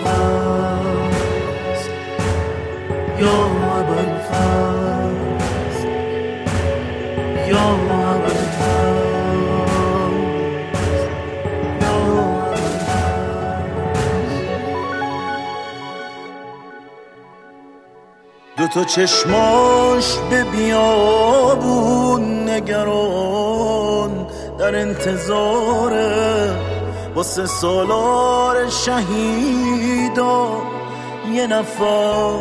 [0.04, 1.92] فصل
[3.20, 3.69] یا
[18.74, 24.28] تا چشماش به بیابون نگران
[24.60, 26.50] در انتظاره
[27.16, 30.48] واسه سالار شهیدا
[31.34, 32.40] یه نفر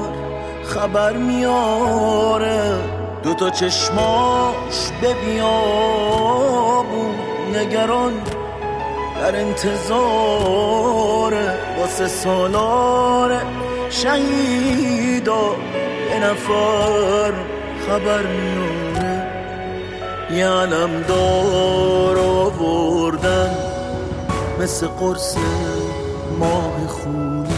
[0.64, 2.74] خبر میاره.
[3.22, 7.14] دو تا چشماش به بیابون
[7.55, 8.12] نگران
[9.20, 9.99] در انتظاره
[11.79, 13.43] واسه سالار
[13.91, 15.57] شهیدا.
[16.19, 17.33] نفر
[17.87, 19.23] خبر میاره.
[20.31, 23.51] یه علم دار آوردن
[24.61, 25.37] مثل قرص
[26.39, 27.49] ماه خونی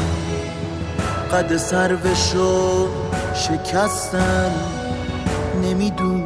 [1.33, 2.89] قد سروشو
[3.35, 4.53] شکستن
[5.63, 6.25] نمی‌دونی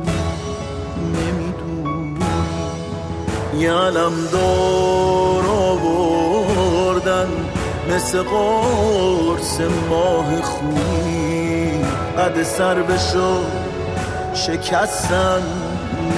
[0.99, 2.19] نمی‌دونی
[3.59, 7.29] یه علم دار آوردن
[7.91, 9.61] مثل قرص
[9.91, 11.24] ماه خونی
[12.19, 13.45] قد سروشو
[14.35, 15.43] شکستن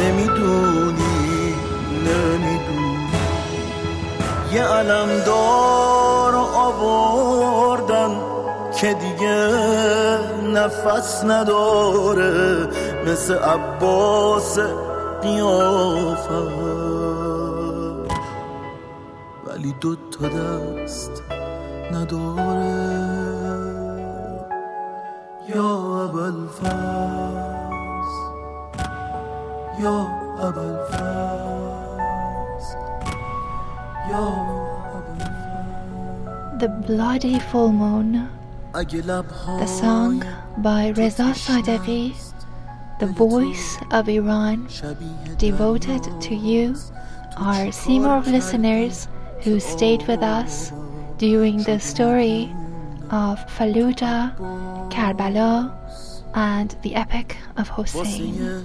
[0.02, 1.54] نمی‌دونی
[2.06, 3.08] نمی‌دونی.
[4.52, 8.10] یه علم دار آوردن
[8.80, 9.48] که دیگه
[10.54, 12.66] نفس نداره
[13.06, 14.58] مثل عباس
[15.22, 16.30] قیافت
[19.46, 21.22] ولی دو تا دست
[21.92, 22.85] نداره.
[25.55, 26.71] یا ابوالفضل
[29.79, 30.07] یا
[30.39, 31.71] ابوالفضل
[34.09, 34.61] یا
[36.59, 38.27] The Bloody Full Moon,
[38.73, 40.23] اگه لبهای the song
[40.57, 42.13] by Reza Sadeghi,
[42.99, 44.67] the voice of Iran,
[45.39, 46.75] devoted to you,
[47.37, 49.07] our Seymour listeners
[49.43, 50.71] who stayed with us
[51.17, 52.53] during the story
[53.10, 54.36] of Fallujah,
[54.90, 55.72] Karbala,
[56.34, 58.00] and the epic of Hussein.
[58.00, 58.62] واسه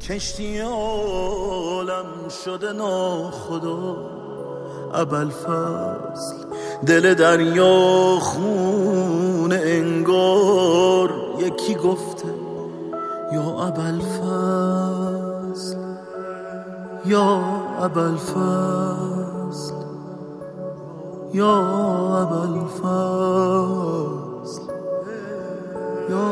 [0.00, 3.96] کشتی عالم شده ناخدا
[4.94, 6.36] ابل فصل
[6.86, 11.10] دل دریا خون انگار.
[11.40, 12.28] یکی گفته
[13.32, 15.76] یا ابل فصل
[17.06, 17.40] یا
[17.82, 19.17] ابل فصل
[21.34, 21.56] یا
[22.22, 22.88] ابوالفضل
[26.10, 26.30] یا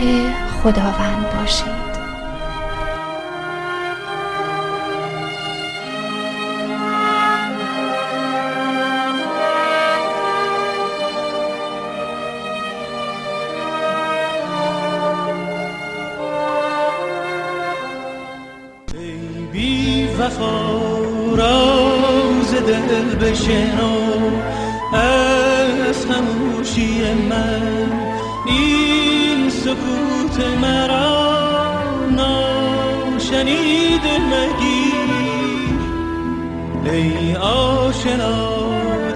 [0.64, 1.89] خداوند باشید
[33.32, 35.10] ناشنیده مگیر
[36.92, 38.50] ای آشنا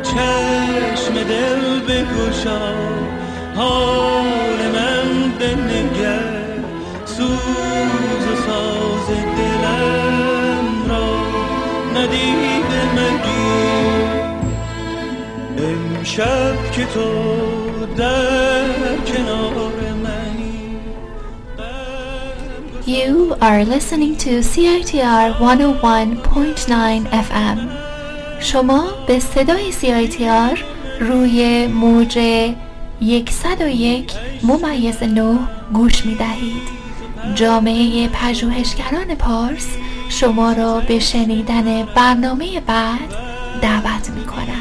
[0.03, 2.59] چشم دل بگشا.
[3.55, 6.43] حال من بنگر
[7.05, 9.07] سوز و ساز
[9.37, 11.07] دلم را
[11.95, 14.23] ندیده مگیر
[15.57, 17.09] امشب که تو
[17.97, 18.65] در
[19.05, 19.82] کنار
[22.85, 27.69] You are listening to CITR 101.9 FM.
[28.39, 30.59] شما به صدای CITR
[30.99, 32.19] روی موج
[33.29, 34.11] 101
[34.43, 35.39] ممیز 9
[35.73, 36.63] گوش می دهید.
[37.35, 39.67] جامعه پژوهشگران پارس
[40.09, 43.15] شما را به شنیدن برنامه بعد
[43.61, 44.52] دعوت می کند.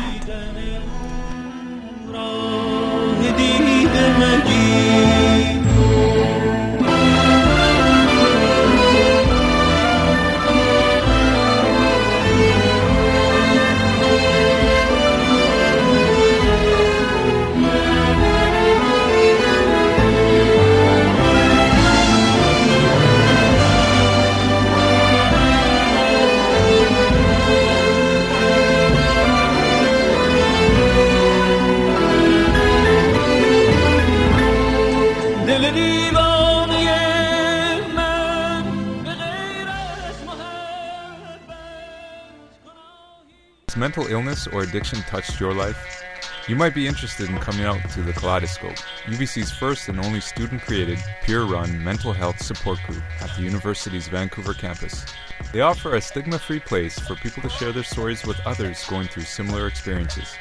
[43.92, 46.02] Mental illness or addiction touched your life?
[46.48, 50.62] You might be interested in coming out to the Kaleidoscope, UBC's first and only student
[50.62, 55.04] created, peer run mental health support group at the university's Vancouver campus.
[55.52, 59.08] They offer a stigma free place for people to share their stories with others going
[59.08, 60.34] through similar experiences.